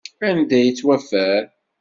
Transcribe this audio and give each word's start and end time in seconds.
Anda 0.27 0.57
i 0.59 0.63
yettwaffer? 0.65 1.43